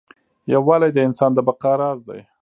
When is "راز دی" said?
1.81-2.19